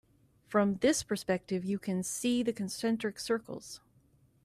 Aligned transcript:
From 0.47 0.77
this 0.77 1.03
perspective 1.03 1.63
you 1.63 1.77
can 1.77 2.01
see 2.01 2.41
the 2.41 2.53
concentric 2.53 3.19
circles. 3.19 3.81